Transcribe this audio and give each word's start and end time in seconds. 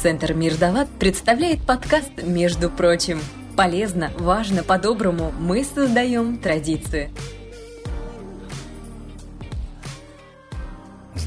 Центр 0.00 0.32
Мирдалат 0.32 0.88
представляет 1.00 1.66
подкаст 1.66 2.22
«Между 2.22 2.70
прочим». 2.70 3.20
Полезно, 3.56 4.12
важно, 4.16 4.62
по-доброму 4.62 5.32
мы 5.40 5.64
создаем 5.64 6.38
традиции. 6.38 7.10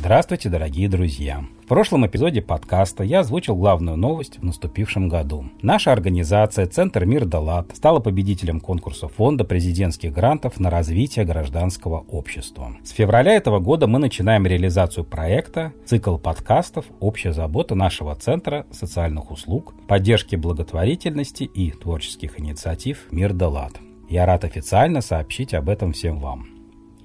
Здравствуйте, 0.02 0.50
дорогие 0.50 0.90
друзья! 0.90 1.46
прошлом 1.72 2.08
эпизоде 2.08 2.42
подкаста 2.42 3.04
я 3.04 3.20
озвучил 3.20 3.56
главную 3.56 3.98
новость 3.98 4.40
в 4.40 4.44
наступившем 4.44 5.08
году. 5.08 5.46
Наша 5.62 5.94
организация 5.94 6.66
«Центр 6.66 7.06
Мир 7.06 7.24
Далат» 7.24 7.78
стала 7.78 8.00
победителем 8.00 8.60
конкурса 8.60 9.08
Фонда 9.08 9.46
президентских 9.46 10.12
грантов 10.12 10.60
на 10.60 10.70
развитие 10.72 11.24
гражданского 11.24 12.00
общества. 12.10 12.76
С 12.84 12.90
февраля 12.90 13.34
этого 13.34 13.60
года 13.60 13.86
мы 13.86 14.00
начинаем 14.00 14.48
реализацию 14.48 15.06
проекта 15.06 15.72
«Цикл 15.86 16.18
подкастов. 16.18 16.86
Общая 17.00 17.32
забота 17.32 17.76
нашего 17.76 18.16
Центра 18.16 18.66
социальных 18.72 19.30
услуг, 19.30 19.76
поддержки 19.88 20.36
благотворительности 20.36 21.44
и 21.44 21.70
творческих 21.70 22.40
инициатив 22.40 23.06
Мир 23.12 23.34
Далат». 23.34 23.80
Я 24.10 24.26
рад 24.26 24.44
официально 24.46 25.00
сообщить 25.00 25.54
об 25.54 25.70
этом 25.70 25.94
всем 25.94 26.20
вам. 26.20 26.61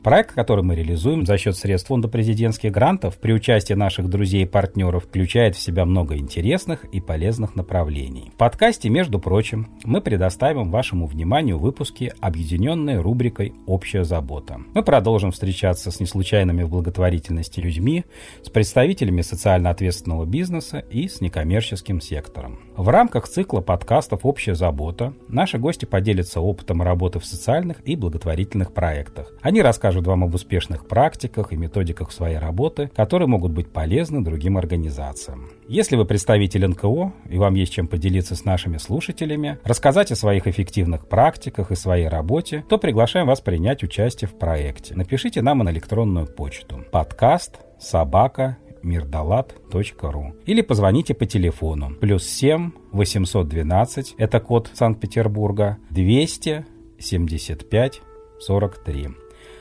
Проект, 0.07 0.37
который 0.37 0.63
мы 0.63 0.77
реализуем 0.77 1.27
за 1.27 1.37
счет 1.37 1.57
средств 1.57 1.89
фонда 1.89 2.07
президентских 2.07 2.71
грантов 2.71 3.19
при 3.19 3.33
участии 3.33 3.75
наших 3.75 4.09
друзей 4.09 4.45
и 4.45 4.47
партнеров, 4.47 5.07
включает 5.07 5.57
в 5.57 5.61
себя 5.61 5.85
много 5.85 6.17
интересных 6.17 6.85
и 6.85 7.01
полезных 7.01 7.57
направлений. 7.57 8.31
В 8.33 8.37
подкасте, 8.37 8.89
между 8.89 9.19
прочим, 9.19 9.67
мы 9.83 10.01
предоставим 10.01 10.71
вашему 10.71 11.09
вниманию 11.09 11.59
выпуски, 11.59 12.13
объединенные 12.21 13.01
рубрикой 13.01 13.53
«Общая 13.67 14.05
забота». 14.05 14.61
Мы 14.75 14.85
продолжим 14.85 15.33
встречаться 15.33 15.91
с 15.91 15.99
неслучайными 15.99 16.63
в 16.63 16.71
благотворительности 16.71 17.59
людьми, 17.59 18.05
с 18.45 18.49
представителями 18.49 19.23
социально 19.23 19.71
ответственного 19.71 20.25
бизнеса 20.25 20.85
и 20.89 21.09
с 21.09 21.21
некоммерческим 21.21 22.01
сектором. 22.01 22.61
В 22.77 22.91
рамках 22.91 23.27
цикла 23.27 23.63
подкастов 23.63 24.27
«Общая 24.27 24.55
забота» 24.55 25.15
наши 25.29 25.57
гости 25.57 25.87
поделятся 25.87 26.43
опытом 26.43 26.83
работы 26.83 27.19
в 27.19 27.25
социальных 27.25 27.79
и 27.89 27.97
благотворительных 27.97 28.75
проектах. 28.75 29.33
Они 29.41 29.63
расскажут 29.63 30.07
вам 30.07 30.25
об 30.25 30.35
успешных 30.35 30.87
практиках 30.87 31.55
и 31.55 31.57
методиках 31.57 32.13
своей 32.13 32.37
работы, 32.37 32.91
которые 32.95 33.29
могут 33.29 33.53
быть 33.53 33.73
полезны 33.73 34.23
другим 34.23 34.59
организациям. 34.59 35.49
Если 35.67 35.97
вы 35.97 36.05
представитель 36.05 36.67
НКО 36.67 37.15
и 37.31 37.39
вам 37.39 37.55
есть 37.55 37.73
чем 37.73 37.89
поделиться 37.89 38.37
с 38.37 38.45
нашими 38.45 38.77
слушателями, 38.77 39.59
рассказать 39.65 40.13
о 40.13 40.17
своих 40.17 40.47
эффективных 40.47 41.09
практиках 41.09 41.71
и 41.71 41.77
своей 41.77 42.09
работе, 42.09 42.63
то 42.69 42.77
приглашаем 42.77 43.27
вас 43.27 43.41
принять 43.41 43.83
участие 43.85 44.29
в 44.29 44.35
проекте. 44.35 44.95
Напишите 44.95 45.41
нам 45.41 45.61
на 45.61 45.71
электронную 45.71 46.27
почту 46.27 46.85
подкаст 46.93 47.59
собака 47.79 48.59
мирдалат.ру 48.87 50.33
или 50.47 50.63
позвоните 50.63 51.15
по 51.15 51.27
телефону 51.27 51.95
плюс 52.01 52.25
7 52.25 52.71
812, 52.93 54.15
это 54.17 54.41
код 54.41 54.71
Санкт-Петербурга, 54.73 55.77
275 55.91 58.01
43. 58.41 59.09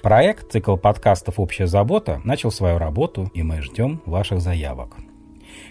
Проект 0.03 0.51
«Цикл 0.51 0.75
подкастов 0.75 1.39
«Общая 1.39 1.67
забота» 1.67 2.21
начал 2.23 2.51
свою 2.51 2.77
работу, 2.77 3.31
и 3.33 3.41
мы 3.41 3.61
ждем 3.61 4.01
ваших 4.05 4.39
заявок. 4.39 4.97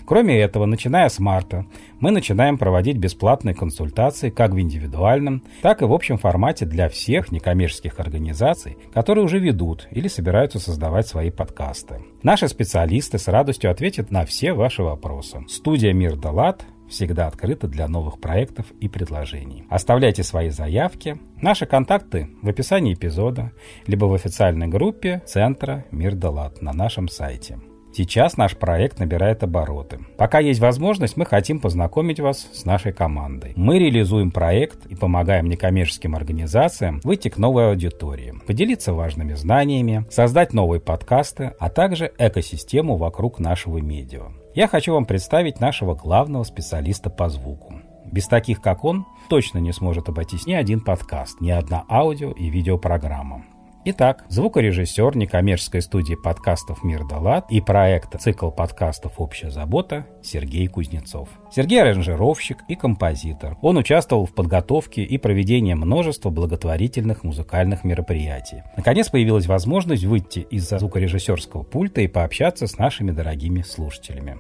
Кроме 0.07 0.39
этого, 0.39 0.67
начиная 0.67 1.09
с 1.09 1.19
марта, 1.19 1.65
мы 1.99 2.11
начинаем 2.11 2.59
проводить 2.59 2.99
бесплатные 2.99 3.55
консультации 3.55 4.31
как 4.31 4.53
в 4.53 4.61
индивидуальном, 4.61 5.43
так 5.63 5.81
и 5.81 5.87
в 5.87 5.93
общем 5.93 6.19
формате 6.19 6.67
для 6.67 6.89
всех 6.89 7.33
некоммерческих 7.33 7.99
организаций, 7.99 8.77
которые 8.93 9.25
уже 9.25 9.39
ведут 9.39 9.89
или 9.91 10.09
собираются 10.09 10.59
создавать 10.59 11.07
свои 11.07 11.31
подкасты. 11.31 12.03
Наши 12.23 12.49
специалисты 12.49 13.19
с 13.19 13.29
радостью 13.29 13.71
ответят 13.71 14.11
на 14.11 14.27
все 14.27 14.53
ваши 14.53 14.83
вопросы. 14.83 15.41
Студия 15.49 15.93
«Мир 15.93 16.17
Далат» 16.17 16.65
всегда 16.89 17.27
открыта 17.27 17.67
для 17.67 17.89
новых 17.89 18.21
проектов 18.21 18.67
и 18.81 18.89
предложений. 18.89 19.65
Оставляйте 19.71 20.23
свои 20.23 20.51
заявки. 20.51 21.19
Наши 21.41 21.67
контакты 21.67 22.29
в 22.43 22.49
описании 22.49 22.95
эпизода, 22.95 23.53
либо 23.87 24.05
в 24.05 24.15
официальной 24.15 24.69
группе 24.69 25.23
Центра 25.27 25.87
Мир 25.91 26.15
Далат 26.15 26.61
на 26.61 26.73
нашем 26.73 27.09
сайте. 27.09 27.59
Сейчас 27.97 28.37
наш 28.37 28.57
проект 28.57 28.99
набирает 28.99 29.45
обороты. 29.45 30.01
Пока 30.19 30.41
есть 30.41 30.59
возможность, 30.59 31.17
мы 31.17 31.25
хотим 31.25 31.61
познакомить 31.61 32.19
вас 32.19 32.49
с 32.53 32.65
нашей 32.65 32.93
командой. 32.93 33.53
Мы 33.55 33.79
реализуем 33.79 34.33
проект 34.33 34.85
и 34.87 34.97
помогаем 34.97 35.49
некоммерческим 35.49 36.17
организациям 36.17 37.01
выйти 37.05 37.29
к 37.29 37.39
новой 37.39 37.71
аудитории, 37.71 38.35
поделиться 38.49 38.95
важными 38.95 39.35
знаниями, 39.35 40.05
создать 40.11 40.53
новые 40.53 40.81
подкасты, 40.81 41.53
а 41.61 41.71
также 41.71 42.13
экосистему 42.19 42.97
вокруг 42.97 43.39
нашего 43.39 43.79
медиа. 43.79 44.33
Я 44.57 44.67
хочу 44.67 44.93
вам 44.93 45.05
представить 45.05 45.61
нашего 45.61 45.95
главного 45.95 46.43
специалиста 46.43 47.11
по 47.11 47.29
звуку. 47.29 47.75
Без 48.11 48.27
таких, 48.27 48.61
как 48.61 48.85
он, 48.85 49.07
точно 49.29 49.59
не 49.59 49.73
сможет 49.73 50.09
обойтись 50.09 50.47
ни 50.47 50.53
один 50.53 50.81
подкаст, 50.81 51.41
ни 51.41 51.51
одна 51.51 51.85
аудио 51.89 52.33
и 52.33 52.49
видеопрограмма. 52.51 53.45
Итак, 53.87 54.25
звукорежиссер 54.31 55.15
некоммерческой 55.15 55.83
студии 55.83 56.15
подкастов 56.15 56.83
«Мир 56.83 57.07
Далат» 57.07 57.51
и 57.51 57.61
проекта 57.61 58.17
«Цикл 58.17 58.49
подкастов 58.49 59.21
«Общая 59.21 59.51
забота» 59.51 60.07
Сергей 60.23 60.69
Кузнецов. 60.69 61.29
Сергей– 61.53 61.81
аранжировщик 61.83 62.61
и 62.67 62.77
композитор. 62.77 63.59
Он 63.61 63.77
участвовал 63.77 64.25
в 64.25 64.33
подготовке 64.33 65.03
и 65.03 65.19
проведении 65.19 65.75
множества 65.75 66.31
благотворительных 66.31 67.25
музыкальных 67.25 67.85
мероприятий. 67.85 68.63
Наконец 68.75 69.11
появилась 69.11 69.47
возможность 69.47 70.05
выйти 70.05 70.47
из-за 70.51 70.79
звукорежиссерского 70.79 71.63
пульта 71.63 72.01
и 72.01 72.09
пообщаться 72.09 72.67
с 72.67 72.79
нашими 72.79 73.11
дорогими 73.11 73.61
слушателями. 73.61 74.39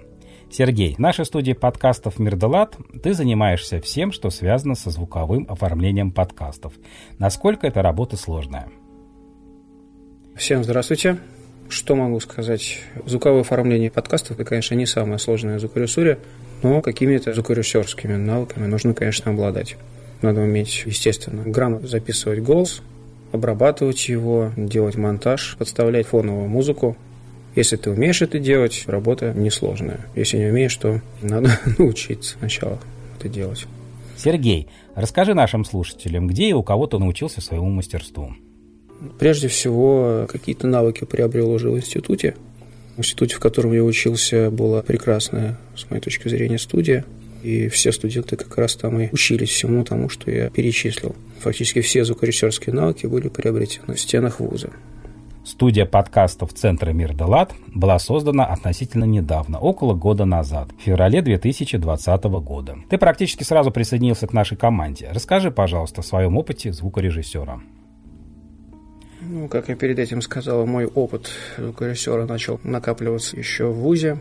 Сергей, 0.50 0.94
в 0.94 0.98
нашей 1.00 1.26
студии 1.26 1.52
подкастов 1.52 2.18
«Мирдалат» 2.18 2.78
ты 3.02 3.12
занимаешься 3.12 3.78
всем, 3.82 4.10
что 4.10 4.30
связано 4.30 4.74
со 4.74 4.88
звуковым 4.88 5.46
оформлением 5.50 6.12
подкастов. 6.12 6.72
Насколько 7.18 7.66
эта 7.66 7.82
работа 7.82 8.16
сложная? 8.16 8.70
Всем 10.36 10.64
здравствуйте. 10.64 11.18
Что 11.68 11.94
могу 11.94 12.18
сказать? 12.18 12.80
Звуковое 13.06 13.42
оформление 13.42 13.88
подкастов, 13.88 14.32
это, 14.32 14.44
конечно, 14.44 14.74
не 14.74 14.84
самое 14.84 15.20
сложное 15.20 15.60
звукорежиссуре, 15.60 16.18
но 16.62 16.82
какими-то 16.82 17.32
звукорежиссерскими 17.32 18.16
навыками 18.16 18.66
нужно, 18.66 18.94
конечно, 18.94 19.30
обладать. 19.30 19.76
Надо 20.22 20.40
уметь, 20.40 20.82
естественно, 20.86 21.44
грамотно 21.44 21.86
записывать 21.86 22.40
голос, 22.40 22.82
обрабатывать 23.30 24.08
его, 24.08 24.50
делать 24.56 24.96
монтаж, 24.96 25.54
подставлять 25.56 26.08
фоновую 26.08 26.48
музыку. 26.48 26.96
Если 27.54 27.76
ты 27.76 27.90
умеешь 27.90 28.20
это 28.20 28.40
делать, 28.40 28.84
работа 28.88 29.32
несложная. 29.32 30.00
Если 30.16 30.38
не 30.38 30.46
умеешь, 30.46 30.74
то 30.76 31.00
надо 31.22 31.60
научиться 31.78 32.36
сначала 32.38 32.80
это 33.18 33.28
делать. 33.28 33.66
Сергей, 34.16 34.68
расскажи 34.96 35.32
нашим 35.32 35.64
слушателям, 35.64 36.26
где 36.26 36.48
и 36.48 36.52
у 36.52 36.64
кого 36.64 36.88
ты 36.88 36.98
научился 36.98 37.40
своему 37.40 37.70
мастерству. 37.70 38.34
Прежде 39.18 39.48
всего, 39.48 40.26
какие-то 40.28 40.66
навыки 40.66 41.04
приобрел 41.04 41.50
уже 41.50 41.70
в 41.70 41.76
институте. 41.76 42.34
В 42.96 43.00
институте, 43.00 43.36
в 43.36 43.40
котором 43.40 43.72
я 43.72 43.82
учился, 43.82 44.50
была 44.50 44.82
прекрасная, 44.82 45.58
с 45.76 45.88
моей 45.90 46.00
точки 46.00 46.28
зрения, 46.28 46.58
студия. 46.58 47.04
И 47.42 47.68
все 47.68 47.92
студенты 47.92 48.36
как 48.36 48.56
раз 48.56 48.74
там 48.74 48.98
и 49.00 49.10
учились 49.12 49.50
всему 49.50 49.84
тому, 49.84 50.08
что 50.08 50.30
я 50.30 50.48
перечислил. 50.48 51.14
Фактически 51.40 51.82
все 51.82 52.04
звукорежиссерские 52.04 52.74
навыки 52.74 53.06
были 53.06 53.28
приобретены 53.28 53.94
в 53.94 54.00
стенах 54.00 54.40
вуза. 54.40 54.70
Студия 55.44 55.84
подкастов 55.84 56.54
Центра 56.54 56.92
Мир 56.92 57.12
Делат 57.12 57.52
была 57.66 57.98
создана 57.98 58.46
относительно 58.46 59.04
недавно, 59.04 59.58
около 59.58 59.92
года 59.92 60.24
назад, 60.24 60.70
в 60.78 60.82
феврале 60.82 61.20
2020 61.20 62.24
года. 62.24 62.78
Ты 62.88 62.96
практически 62.96 63.42
сразу 63.42 63.70
присоединился 63.70 64.26
к 64.26 64.32
нашей 64.32 64.56
команде. 64.56 65.10
Расскажи, 65.12 65.50
пожалуйста, 65.50 66.00
о 66.00 66.04
своем 66.04 66.38
опыте 66.38 66.72
звукорежиссера. 66.72 67.60
Ну, 69.34 69.48
как 69.48 69.68
я 69.68 69.74
перед 69.74 69.98
этим 69.98 70.22
сказал, 70.22 70.64
мой 70.64 70.86
опыт 70.86 71.28
звукорежиссера 71.58 72.24
начал 72.24 72.60
накапливаться 72.62 73.36
еще 73.36 73.66
в 73.66 73.74
ВУЗе. 73.74 74.20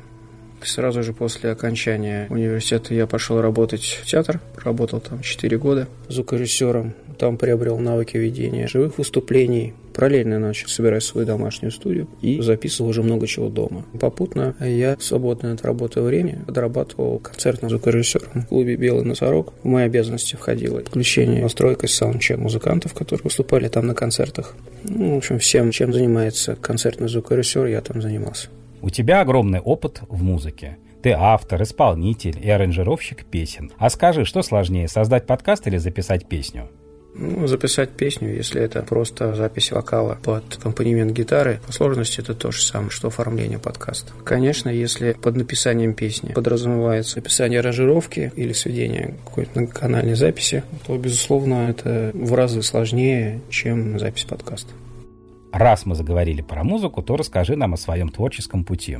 Сразу 0.64 1.04
же 1.04 1.14
после 1.14 1.52
окончания 1.52 2.26
университета 2.32 2.96
я 2.96 3.06
пошел 3.06 3.40
работать 3.40 4.00
в 4.02 4.08
театр. 4.08 4.40
Работал 4.58 5.00
там 5.00 5.22
4 5.22 5.56
года 5.60 5.88
звукорежиссером. 6.10 6.96
Там 7.20 7.38
приобрел 7.38 7.78
навыки 7.78 8.18
ведения 8.18 8.68
живых 8.68 8.98
выступлений. 8.98 9.76
Параллельно 9.94 10.40
начал 10.40 10.68
собирать 10.68 11.04
свою 11.04 11.28
домашнюю 11.28 11.72
студию 11.72 12.08
и 12.22 12.42
записывал 12.42 12.90
уже 12.90 13.04
много 13.04 13.28
чего 13.28 13.50
дома. 13.50 13.86
Попутно 14.00 14.56
я 14.60 14.96
в 14.96 15.04
свободное 15.04 15.54
от 15.54 15.64
работы 15.64 16.02
время 16.02 16.44
подрабатывал 16.46 17.20
концертным 17.20 17.70
звукорежиссером 17.70 18.42
в 18.42 18.48
клубе 18.48 18.76
«Белый 18.76 19.06
носорог». 19.06 19.54
В 19.64 19.68
мои 19.68 19.86
обязанности 19.86 20.36
входило 20.36 20.82
включение, 20.82 21.42
настройка 21.42 21.88
саундчек 21.88 22.38
музыкантов, 22.38 22.94
которые 22.94 23.24
выступали 23.24 23.68
там 23.68 23.88
на 23.88 23.94
концертах. 23.94 24.56
Ну, 24.84 25.16
в 25.16 25.18
общем, 25.18 25.40
всем, 25.40 25.72
чем 25.72 25.94
занимается 25.94 26.56
концертный 26.56 27.08
звукорежиссер, 27.08 27.68
я 27.68 27.82
там 27.82 28.02
занимался. 28.02 28.50
У 28.82 28.90
тебя 28.90 29.22
огромный 29.22 29.60
опыт 29.60 30.02
в 30.10 30.24
музыке. 30.24 30.78
Ты 31.04 31.12
автор, 31.12 31.62
исполнитель 31.62 32.38
и 32.42 32.50
аранжировщик 32.50 33.26
песен. 33.26 33.72
А 33.78 33.90
скажи, 33.90 34.26
что 34.26 34.42
сложнее, 34.42 34.88
создать 34.88 35.26
подкаст 35.26 35.68
или 35.68 35.78
записать 35.78 36.28
песню? 36.28 36.70
Ну, 37.16 37.46
записать 37.46 37.92
песню, 37.92 38.34
если 38.36 38.60
это 38.60 38.82
просто 38.82 39.36
запись 39.36 39.72
вокала 39.72 40.18
под 40.24 40.56
аккомпанемент 40.58 41.12
гитары, 41.12 41.60
по 41.66 41.72
сложности 41.72 42.22
это 42.22 42.34
то 42.34 42.52
же 42.52 42.62
самое, 42.64 42.90
что 42.90 43.10
оформление 43.10 43.60
подкаста. 43.60 44.14
Конечно, 44.24 44.70
если 44.70 45.14
под 45.14 45.36
написанием 45.36 45.94
песни 45.94 46.34
подразумевается 46.34 47.18
написание 47.18 47.60
аранжировки 47.60 48.32
или 48.36 48.54
сведение 48.54 49.16
какой-то 49.26 49.60
многоканальной 49.60 50.16
записи, 50.16 50.64
то, 50.88 50.98
безусловно, 50.98 51.70
это 51.70 52.12
в 52.14 52.34
разы 52.34 52.64
сложнее, 52.64 53.42
чем 53.50 54.00
запись 54.00 54.24
подкаста. 54.24 54.72
Раз 55.52 55.86
мы 55.86 55.94
заговорили 55.94 56.42
про 56.42 56.64
музыку, 56.64 57.04
то 57.04 57.16
расскажи 57.16 57.56
нам 57.56 57.76
о 57.76 57.78
своем 57.78 58.10
творческом 58.10 58.64
пути. 58.64 58.98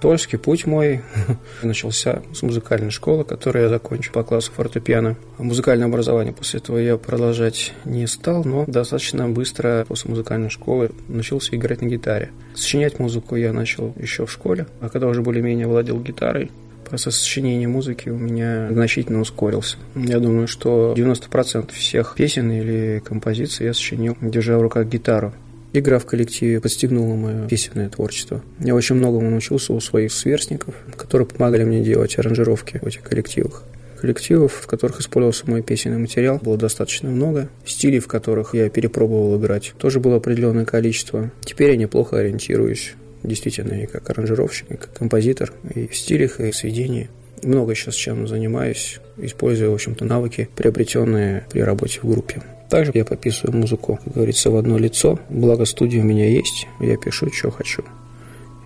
Творческий 0.00 0.36
путь 0.36 0.66
мой 0.66 1.02
начался 1.62 2.22
с 2.32 2.42
музыкальной 2.42 2.90
школы, 2.90 3.24
которую 3.24 3.64
я 3.64 3.68
закончил 3.68 4.12
по 4.12 4.22
классу 4.22 4.52
фортепиано. 4.52 5.16
Музыкальное 5.38 5.86
образование 5.86 6.32
после 6.32 6.60
этого 6.60 6.78
я 6.78 6.96
продолжать 6.96 7.72
не 7.84 8.06
стал, 8.06 8.44
но 8.44 8.64
достаточно 8.66 9.28
быстро 9.28 9.84
после 9.88 10.10
музыкальной 10.10 10.50
школы 10.50 10.90
научился 11.08 11.56
играть 11.56 11.82
на 11.82 11.86
гитаре. 11.86 12.30
Сочинять 12.54 12.98
музыку 12.98 13.36
я 13.36 13.52
начал 13.52 13.94
еще 13.98 14.26
в 14.26 14.32
школе, 14.32 14.66
а 14.80 14.88
когда 14.88 15.06
уже 15.06 15.22
более-менее 15.22 15.66
владел 15.66 16.00
гитарой, 16.00 16.50
процесс 16.88 17.16
сочинения 17.16 17.68
музыки 17.68 18.08
у 18.08 18.16
меня 18.16 18.68
значительно 18.70 19.20
ускорился. 19.20 19.76
Я 19.94 20.18
думаю, 20.18 20.48
что 20.48 20.94
90% 20.96 21.72
всех 21.72 22.14
песен 22.16 22.50
или 22.50 23.02
композиций 23.04 23.66
я 23.66 23.74
сочинил, 23.74 24.16
держа 24.20 24.58
в 24.58 24.62
руках 24.62 24.86
гитару. 24.86 25.32
Игра 25.78 26.00
в 26.00 26.06
коллективе 26.06 26.60
подстегнула 26.60 27.14
мое 27.14 27.46
песенное 27.46 27.88
творчество. 27.88 28.42
Я 28.58 28.74
очень 28.74 28.96
многому 28.96 29.30
научился 29.30 29.72
у 29.72 29.78
своих 29.78 30.12
сверстников, 30.12 30.74
которые 30.96 31.28
помогали 31.28 31.62
мне 31.62 31.82
делать 31.82 32.18
аранжировки 32.18 32.80
в 32.82 32.86
этих 32.88 33.02
коллективах. 33.02 33.62
Коллективов, 34.00 34.54
в 34.54 34.66
которых 34.66 35.00
использовался 35.00 35.48
мой 35.48 35.62
песенный 35.62 35.98
материал, 35.98 36.40
было 36.42 36.56
достаточно 36.56 37.10
много. 37.10 37.48
Стилей, 37.64 38.00
в 38.00 38.08
которых 38.08 38.54
я 38.54 38.68
перепробовал 38.70 39.38
играть, 39.38 39.72
тоже 39.78 40.00
было 40.00 40.16
определенное 40.16 40.64
количество. 40.64 41.30
Теперь 41.44 41.70
я 41.70 41.76
неплохо 41.76 42.18
ориентируюсь 42.18 42.94
действительно 43.22 43.74
и 43.74 43.86
как 43.86 44.10
аранжировщик, 44.10 44.72
и 44.72 44.76
как 44.76 44.92
композитор, 44.94 45.52
и 45.76 45.86
в 45.86 45.94
стилях, 45.94 46.40
и 46.40 46.50
в 46.50 46.56
сведении. 46.56 47.08
Много 47.44 47.76
сейчас 47.76 47.94
чем 47.94 48.26
занимаюсь, 48.26 48.98
используя, 49.16 49.68
в 49.68 49.74
общем-то, 49.74 50.04
навыки, 50.04 50.48
приобретенные 50.56 51.46
при 51.52 51.60
работе 51.60 52.00
в 52.02 52.10
группе. 52.10 52.42
Также 52.68 52.92
я 52.94 53.04
пописываю 53.04 53.58
музыку, 53.58 53.98
как 54.04 54.14
говорится, 54.14 54.50
в 54.50 54.56
одно 54.56 54.76
лицо. 54.76 55.18
Благо 55.30 55.64
студия 55.64 56.02
у 56.02 56.04
меня 56.04 56.26
есть, 56.26 56.66
я 56.80 56.96
пишу, 56.96 57.32
что 57.32 57.50
хочу. 57.50 57.82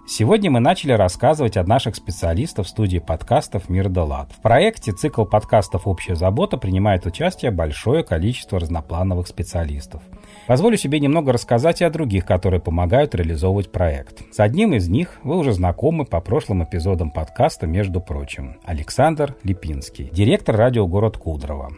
Сегодня 0.04 0.50
мы 0.50 0.58
начали 0.58 0.93
рассказывать 0.93 1.56
о 1.56 1.64
наших 1.64 1.94
специалистах 1.94 2.66
в 2.66 2.69
студии 2.69 2.99
подкастов 2.99 3.69
«Мир 3.69 3.88
да 3.88 4.04
лад». 4.04 4.32
В 4.37 4.43
проекте 4.43 4.93
цикл 4.93 5.25
подкастов 5.25 5.87
«Общая 5.87 6.16
забота» 6.16 6.58
принимает 6.58 7.06
участие 7.06 7.52
большое 7.52 8.02
количество 8.02 8.58
разноплановых 8.58 9.28
специалистов. 9.28 10.02
Позволю 10.49 10.76
себе 10.76 10.99
немного 10.99 11.32
рассказать 11.32 11.81
и 11.81 11.84
о 11.84 11.90
других, 11.90 12.26
которые 12.26 12.60
помогают 12.60 13.14
реализовывать 13.14 13.70
проект. 13.70 14.22
С 14.34 14.40
одним 14.40 14.75
из 14.75 14.88
них 14.88 15.20
вы 15.22 15.38
уже 15.38 15.52
знакомы 15.52 16.04
по 16.04 16.20
прошлым 16.20 16.64
эпизодам 16.64 17.12
подкаста, 17.12 17.69
между 17.69 18.00
прочим. 18.00 18.58
Александр 18.64 19.37
Липинский, 19.44 20.10
директор 20.12 20.56
радио 20.56 20.87
«Город 20.88 21.16
Кудрово» 21.16 21.72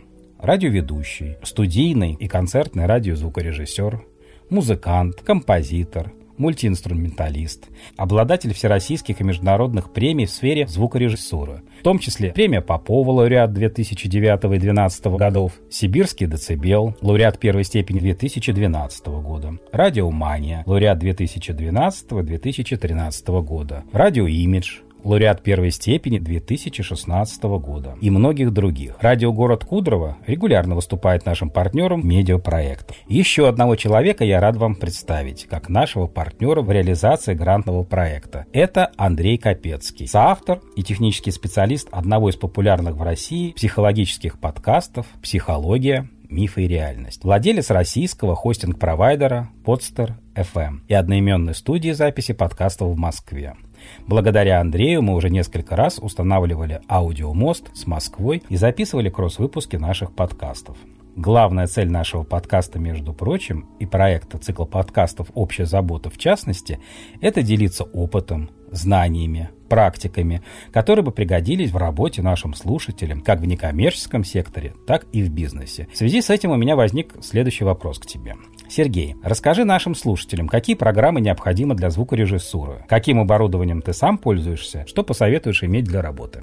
радиоведущий, 0.45 1.37
студийный 1.43 2.13
и 2.13 2.29
концертный 2.29 2.87
радиозвукорежиссер, 2.87 4.05
музыкант, 4.51 5.23
композитор, 5.23 6.13
мультиинструменталист, 6.37 7.69
обладатель 7.97 8.53
всероссийских 8.53 9.21
и 9.21 9.25
международных 9.25 9.93
премий 9.93 10.27
в 10.27 10.31
сфере 10.31 10.67
звукорежиссуры, 10.67 11.63
в 11.81 11.83
том 11.83 11.99
числе 11.99 12.33
премия 12.33 12.61
Попова, 12.61 13.11
лауреат 13.11 13.53
2009 13.53 14.45
и 14.45 14.49
2012 14.49 15.07
годов, 15.07 15.53
Сибирский 15.71 16.27
децибел, 16.27 16.97
лауреат 17.01 17.39
первой 17.39 17.65
степени 17.65 18.01
2012 18.01 19.07
года, 19.07 19.59
Радиомания, 19.73 20.63
лауреат 20.67 20.99
2012 20.99 22.13
и 22.13 22.23
2013 22.23 23.29
года, 23.29 23.85
Радиоимидж, 23.93 24.81
лауреат 25.05 25.43
первой 25.43 25.71
степени 25.71 26.19
2016 26.19 27.43
года 27.43 27.97
и 28.01 28.11
многих 28.11 28.53
других. 28.53 28.97
Радио 29.01 29.33
«Город 29.33 29.65
Кудрово» 29.65 30.17
регулярно 30.27 30.75
выступает 30.75 31.27
нашим 31.27 31.51
партнером 31.51 32.07
медиапроекта. 32.07 32.95
Еще 33.07 33.49
одного 33.49 33.77
человека 33.77 34.25
я 34.25 34.41
рад 34.41 34.57
вам 34.57 34.75
представить, 34.75 35.47
как 35.47 35.69
нашего 35.69 36.07
партнера 36.07 36.63
в 36.63 36.71
реализации 36.71 37.35
грантового 37.35 37.85
проекта. 37.85 38.47
Это 38.53 38.91
Андрей 38.97 39.39
Капецкий, 39.39 40.09
соавтор 40.09 40.61
и 40.77 40.83
технический 40.83 41.31
специалист 41.31 41.89
одного 41.91 42.31
из 42.31 42.37
популярных 42.37 42.97
в 42.97 43.03
России 43.03 43.53
психологических 43.53 44.41
подкастов 44.41 45.07
«Психология. 45.23 46.09
Мифы 46.31 46.65
и 46.65 46.69
реальность. 46.69 47.23
Владелец 47.23 47.71
российского 47.71 48.35
хостинг-провайдера 48.35 49.51
Podster 49.65 50.15
FM 50.35 50.81
и 50.89 50.95
одноименной 50.95 51.55
студии 51.55 51.91
записи 51.91 52.33
подкастов 52.33 52.89
в 52.89 52.97
Москве. 52.97 53.55
Благодаря 54.07 54.61
Андрею 54.61 55.03
мы 55.03 55.15
уже 55.15 55.31
несколько 55.31 55.77
раз 55.77 55.99
устанавливали 56.01 56.81
аудиомост 56.89 57.71
с 57.75 57.87
Москвой 57.87 58.43
и 58.49 58.57
записывали 58.57 59.11
кросс-выпуски 59.11 59.77
наших 59.77 60.13
подкастов. 60.13 60.77
Главная 61.17 61.69
цель 61.69 61.89
нашего 61.89 62.25
подкаста, 62.25 62.81
между 62.81 63.13
прочим, 63.13 63.69
и 63.79 63.87
проекта 63.87 64.37
цикла 64.39 64.65
подкастов 64.65 65.29
«Общая 65.35 65.65
забота» 65.65 66.11
в 66.11 66.19
частности, 66.19 66.81
это 67.21 67.41
делиться 67.43 67.85
опытом, 67.85 68.51
знаниями, 68.73 69.51
практиками, 69.69 70.43
которые 70.73 71.05
бы 71.05 71.13
пригодились 71.13 71.71
в 71.71 71.77
работе 71.77 72.21
нашим 72.21 72.55
слушателям 72.55 73.21
как 73.21 73.41
в 73.41 73.45
некоммерческом 73.45 74.25
секторе, 74.25 74.75
так 74.87 75.07
и 75.13 75.23
в 75.23 75.31
бизнесе. 75.31 75.87
В 75.93 75.97
связи 75.97 76.21
с 76.21 76.31
этим 76.31 76.51
у 76.51 76.57
меня 76.57 76.75
возник 76.75 77.15
следующий 77.23 77.65
вопрос 77.65 78.01
к 78.01 78.07
тебе. 78.07 78.35
Сергей, 78.77 79.15
расскажи 79.23 79.65
нашим 79.65 79.95
слушателям, 79.95 80.49
какие 80.49 80.75
программы 80.75 81.21
необходимы 81.21 81.77
для 81.77 81.91
звукорежиссуры, 81.91 82.85
каким 82.89 83.21
оборудованием 83.21 83.81
ты 83.83 83.93
сам 83.93 84.19
пользуешься, 84.19 84.85
что 84.89 85.05
посоветуешь 85.05 85.63
иметь 85.63 85.85
для 85.85 86.03
работы. 86.03 86.43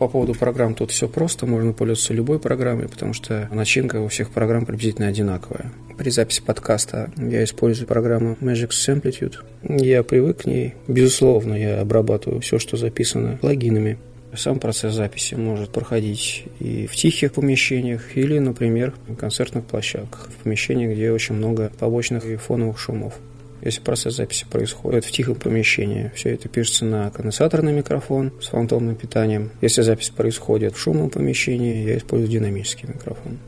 По 0.00 0.08
поводу 0.08 0.34
программ 0.34 0.74
тут 0.74 0.90
все 0.90 1.06
просто, 1.06 1.46
можно 1.46 1.72
пользоваться 1.72 2.12
любой 2.12 2.40
программой, 2.40 2.88
потому 2.88 3.12
что 3.12 3.48
начинка 3.52 4.00
у 4.00 4.08
всех 4.08 4.30
программ 4.30 4.66
приблизительно 4.66 5.06
одинаковая. 5.06 5.70
При 5.96 6.10
записи 6.10 6.42
подкаста 6.42 7.12
я 7.16 7.44
использую 7.44 7.86
программу 7.86 8.36
Magic 8.40 8.70
Amplitude. 8.70 9.36
Я 9.62 10.02
привык 10.02 10.38
к 10.38 10.46
ней. 10.46 10.74
Безусловно, 10.88 11.54
я 11.54 11.80
обрабатываю 11.80 12.40
все, 12.40 12.58
что 12.58 12.78
записано 12.78 13.36
плагинами. 13.40 13.96
Сам 14.36 14.60
процесс 14.60 14.94
записи 14.94 15.34
может 15.34 15.70
проходить 15.70 16.44
и 16.60 16.86
в 16.86 16.94
тихих 16.94 17.32
помещениях, 17.32 18.16
или, 18.16 18.38
например, 18.38 18.94
на 19.08 19.16
концертных 19.16 19.64
площадках, 19.64 20.28
в 20.28 20.44
помещениях, 20.44 20.92
где 20.92 21.10
очень 21.10 21.34
много 21.34 21.72
побочных 21.78 22.24
и 22.24 22.36
фоновых 22.36 22.78
шумов. 22.78 23.14
Если 23.62 23.80
процесс 23.80 24.16
записи 24.16 24.46
происходит 24.48 25.04
в 25.04 25.10
тихом 25.10 25.34
помещении, 25.34 26.10
все 26.14 26.30
это 26.30 26.48
пишется 26.48 26.84
на 26.84 27.10
конденсаторный 27.10 27.72
микрофон 27.72 28.32
с 28.40 28.46
фантомным 28.46 28.94
питанием. 28.94 29.50
Если 29.60 29.82
запись 29.82 30.10
происходит 30.10 30.74
в 30.74 30.78
шумном 30.78 31.10
помещении, 31.10 31.88
я 31.88 31.98
использую 31.98 32.30
динамический 32.30 32.88
микрофон. 32.88 33.38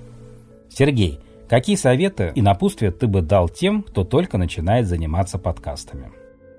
Сергей, 0.68 1.20
какие 1.48 1.76
советы 1.76 2.32
и 2.34 2.42
напутствия 2.42 2.90
ты 2.90 3.06
бы 3.06 3.22
дал 3.22 3.48
тем, 3.48 3.82
кто 3.82 4.04
только 4.04 4.36
начинает 4.36 4.86
заниматься 4.86 5.38
подкастами? 5.38 6.10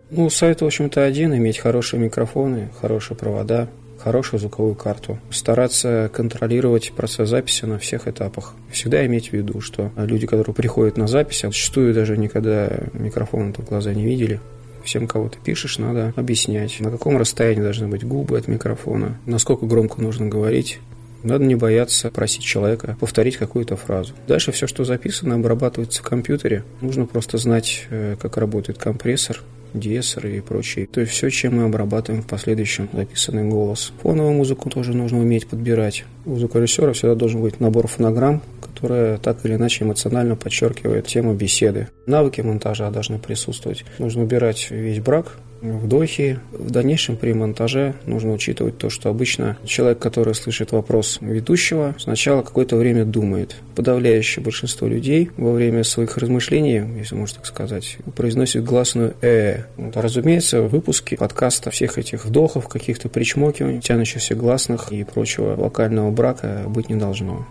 Ну, 0.10 0.30
совет, 0.30 0.62
в 0.62 0.66
общем-то, 0.66 1.04
один– 1.04 1.36
иметь 1.38 1.58
хорошие 1.58 2.00
микрофоны, 2.00 2.70
хорошие 2.80 3.18
провода, 3.18 3.68
хорошую 4.00 4.40
звуковую 4.40 4.76
карту, 4.76 5.20
стараться 5.30 6.10
контролировать 6.14 6.92
процесс 6.94 7.30
записи 7.30 7.66
на 7.66 7.80
всех 7.80 8.08
этапах. 8.08 8.54
Всегда 8.70 9.06
иметь 9.06 9.30
в 9.30 9.34
виду, 9.34 9.62
что 9.62 9.92
люди, 9.96 10.28
которые 10.28 10.54
приходят 10.54 10.98
на 10.98 11.08
запись, 11.08 11.44
а 11.44 11.48
зачастую 11.48 11.94
даже 11.94 12.18
никогда 12.18 12.70
микрофон 12.94 13.54
в 13.54 13.66
глаза 13.66 13.94
не 13.94 14.06
видели, 14.06 14.40
всем, 14.84 15.08
кого 15.08 15.30
ты 15.30 15.38
пишешь, 15.44 15.78
надо 15.78 16.14
объяснять, 16.16 16.80
на 16.80 16.92
каком 16.92 17.18
расстоянии 17.18 17.62
должны 17.62 17.88
быть 17.88 18.06
губы 18.06 18.38
от 18.38 18.48
микрофона, 18.48 19.18
насколько 19.26 19.66
громко 19.66 20.02
нужно 20.02 20.28
говорить. 20.28 20.80
Надо 21.24 21.46
не 21.46 21.56
бояться 21.56 22.12
просить 22.12 22.44
человека 22.44 22.98
повторить 23.00 23.38
какую-то 23.38 23.78
фразу. 23.78 24.14
Дальше 24.28 24.52
все, 24.52 24.68
что 24.68 24.84
записано, 24.84 25.36
обрабатывается 25.36 26.02
в 26.04 26.06
компьютере. 26.06 26.66
Нужно 26.82 27.06
просто 27.06 27.38
знать, 27.38 27.88
э, 27.90 28.18
как 28.22 28.36
работает 28.36 28.78
компрессор, 28.78 29.40
диессоры 29.74 30.38
и 30.38 30.42
прочее. 30.42 30.88
То 30.88 31.02
есть 31.02 31.14
все, 31.14 31.30
чем 31.30 31.58
мы 31.58 31.64
обрабатываем 31.64 32.24
в 32.24 32.28
последующем 32.28 32.90
записанный 32.94 33.48
голос. 33.50 33.94
Фоновую 34.02 34.34
музыку 34.34 34.70
тоже 34.70 34.94
нужно 34.94 35.20
уметь 35.20 35.48
подбирать. 35.48 36.06
У 36.26 36.38
звукорежиссера 36.38 36.94
всегда 36.94 37.16
должен 37.16 37.42
быть 37.42 37.60
набор 37.60 37.88
фонограмм, 37.88 38.42
которая 38.62 39.18
так 39.18 39.46
или 39.46 39.56
иначе 39.56 39.84
эмоционально 39.84 40.36
подчеркивает 40.36 41.08
тему 41.08 41.34
беседы. 41.34 41.90
Навыки 42.06 42.42
монтажа 42.42 42.90
должны 42.90 43.20
присутствовать. 43.20 43.86
Нужно 44.00 44.24
убирать 44.24 44.68
весь 44.72 45.00
брак, 45.00 45.38
вдохи. 45.64 46.40
В 46.52 46.70
дальнейшем 46.70 47.18
при 47.18 47.34
монтаже 47.34 47.96
нужно 48.06 48.34
учитывать 48.34 48.78
то, 48.78 48.90
что 48.90 49.10
обычно 49.10 49.58
человек, 49.66 50.00
который 50.00 50.36
слышит 50.36 50.72
вопрос 50.72 51.18
ведущего, 51.22 51.96
сначала 51.98 52.42
какое-то 52.42 52.76
время 52.76 53.06
думает. 53.06 53.56
Подавляющее 53.76 54.44
большинство 54.44 54.88
людей 54.88 55.32
во 55.38 55.52
время 55.54 55.84
своих 55.84 56.18
размышлений, 56.18 56.84
если 56.98 57.16
можно 57.16 57.38
так 57.38 57.46
сказать, 57.46 57.98
произносит 58.16 58.64
гласную 58.64 59.16
«э». 59.22 59.64
Вот, 59.78 59.96
разумеется, 59.98 60.62
в 60.62 60.70
выпуске 60.70 61.18
подкаста 61.18 61.72
всех 61.72 61.98
этих 61.98 62.26
вдохов, 62.26 62.68
каких-то 62.68 63.10
причмокиваний, 63.10 63.82
тянущихся 63.82 64.36
гласных 64.36 64.92
и 64.92 65.04
прочего 65.04 65.56
вокального 65.56 66.12
брака 66.12 66.64
быть 66.68 66.90
не 66.90 66.96
должно. 66.96 67.46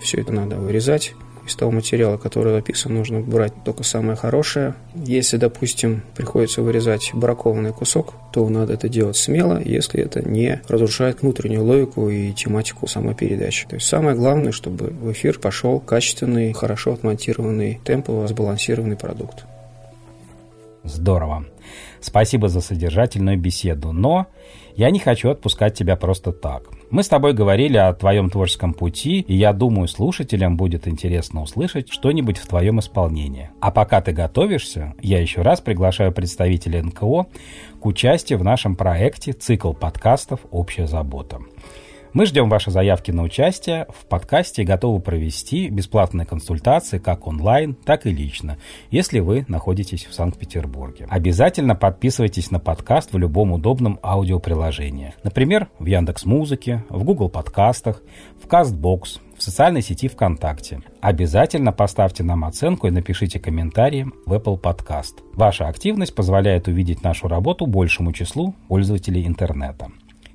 Все 0.00 0.20
это 0.20 0.32
надо 0.32 0.56
вырезать 0.56 1.14
из 1.48 1.56
того 1.56 1.70
материала, 1.70 2.16
который 2.16 2.58
описан, 2.58 2.94
нужно 2.94 3.20
брать 3.20 3.52
только 3.64 3.82
самое 3.82 4.16
хорошее. 4.16 4.74
Если, 4.94 5.36
допустим, 5.36 6.02
приходится 6.14 6.62
вырезать 6.62 7.10
бракованный 7.14 7.72
кусок, 7.72 8.14
то 8.32 8.48
надо 8.48 8.74
это 8.74 8.88
делать 8.88 9.16
смело, 9.16 9.60
если 9.62 10.02
это 10.02 10.26
не 10.26 10.60
разрушает 10.68 11.22
внутреннюю 11.22 11.64
логику 11.64 12.08
и 12.08 12.32
тематику 12.32 12.86
самой 12.86 13.14
передачи. 13.14 13.66
То 13.66 13.76
есть 13.76 13.86
самое 13.86 14.16
главное, 14.16 14.52
чтобы 14.52 14.86
в 14.86 15.10
эфир 15.12 15.38
пошел 15.38 15.80
качественный, 15.80 16.52
хорошо 16.52 16.92
отмонтированный, 16.92 17.80
темпово 17.84 18.26
сбалансированный 18.28 18.96
продукт. 18.96 19.44
Здорово. 20.84 21.44
Спасибо 22.00 22.48
за 22.48 22.60
содержательную 22.60 23.38
беседу, 23.38 23.92
но 23.92 24.26
я 24.76 24.90
не 24.90 24.98
хочу 25.00 25.30
отпускать 25.30 25.74
тебя 25.74 25.96
просто 25.96 26.32
так. 26.32 26.62
Мы 26.90 27.02
с 27.02 27.08
тобой 27.08 27.34
говорили 27.34 27.76
о 27.76 27.92
твоем 27.92 28.30
творческом 28.30 28.72
пути, 28.72 29.20
и 29.20 29.34
я 29.34 29.52
думаю, 29.52 29.88
слушателям 29.88 30.56
будет 30.56 30.88
интересно 30.88 31.42
услышать 31.42 31.92
что-нибудь 31.92 32.38
в 32.38 32.46
твоем 32.46 32.80
исполнении. 32.80 33.50
А 33.60 33.70
пока 33.70 34.00
ты 34.00 34.12
готовишься, 34.12 34.94
я 35.02 35.20
еще 35.20 35.42
раз 35.42 35.60
приглашаю 35.60 36.12
представителей 36.12 36.80
НКО 36.80 37.26
к 37.78 37.86
участию 37.86 38.38
в 38.38 38.44
нашем 38.44 38.74
проекте 38.74 39.32
«Цикл 39.32 39.74
подкастов. 39.74 40.40
Общая 40.50 40.86
забота». 40.86 41.40
Мы 42.14 42.24
ждем 42.24 42.48
ваши 42.48 42.70
заявки 42.70 43.10
на 43.10 43.22
участие 43.22 43.86
в 43.90 44.06
подкасте 44.06 44.62
и 44.62 44.64
готовы 44.64 45.00
провести 45.00 45.68
бесплатные 45.68 46.26
консультации 46.26 46.98
как 46.98 47.26
онлайн, 47.26 47.74
так 47.74 48.06
и 48.06 48.10
лично, 48.10 48.56
если 48.90 49.20
вы 49.20 49.44
находитесь 49.46 50.06
в 50.06 50.14
Санкт-Петербурге. 50.14 51.06
Обязательно 51.10 51.74
подписывайтесь 51.74 52.50
на 52.50 52.60
подкаст 52.60 53.12
в 53.12 53.18
любом 53.18 53.52
удобном 53.52 53.98
аудиоприложении. 54.02 55.14
Например, 55.22 55.68
в 55.78 55.84
Яндекс 55.84 56.24
Музыке, 56.24 56.82
в 56.88 57.04
Google 57.04 57.28
подкастах, 57.28 58.02
в 58.42 58.46
Castbox, 58.46 59.20
в 59.36 59.42
социальной 59.42 59.82
сети 59.82 60.08
ВКонтакте. 60.08 60.80
Обязательно 61.02 61.72
поставьте 61.72 62.24
нам 62.24 62.44
оценку 62.46 62.86
и 62.86 62.90
напишите 62.90 63.38
комментарии 63.38 64.06
в 64.24 64.32
Apple 64.32 64.58
Podcast. 64.58 65.22
Ваша 65.34 65.68
активность 65.68 66.14
позволяет 66.14 66.68
увидеть 66.68 67.02
нашу 67.02 67.28
работу 67.28 67.66
большему 67.66 68.12
числу 68.12 68.54
пользователей 68.68 69.26
интернета. 69.26 69.88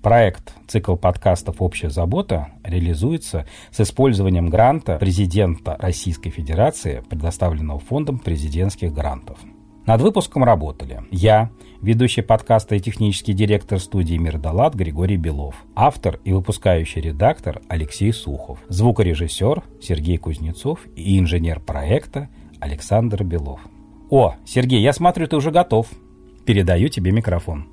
Проект 0.03 0.53
«Цикл 0.67 0.97
подкастов 0.97 1.61
«Общая 1.61 1.89
забота» 1.89 2.49
реализуется 2.61 3.47
с 3.71 3.79
использованием 3.79 4.49
гранта 4.49 4.97
президента 4.97 5.77
Российской 5.79 6.29
Федерации, 6.29 7.01
предоставленного 7.09 7.79
Фондом 7.79 8.19
президентских 8.19 8.93
грантов. 8.93 9.39
Над 9.85 10.01
выпуском 10.01 10.43
работали 10.43 11.03
я, 11.09 11.51
ведущий 11.81 12.21
подкаста 12.21 12.75
и 12.75 12.81
технический 12.81 13.31
директор 13.31 13.79
студии 13.79 14.15
«Мирдалат» 14.15 14.75
Григорий 14.75 15.15
Белов, 15.15 15.55
автор 15.73 16.19
и 16.25 16.33
выпускающий 16.33 16.99
редактор 16.99 17.61
Алексей 17.69 18.11
Сухов, 18.11 18.59
звукорежиссер 18.67 19.63
Сергей 19.81 20.17
Кузнецов 20.17 20.81
и 20.97 21.17
инженер 21.17 21.61
проекта 21.61 22.27
Александр 22.59 23.23
Белов. 23.23 23.61
О, 24.09 24.35
Сергей, 24.45 24.81
я 24.81 24.91
смотрю, 24.91 25.27
ты 25.27 25.37
уже 25.37 25.51
готов. 25.51 25.87
Передаю 26.45 26.89
тебе 26.89 27.13
микрофон. 27.13 27.72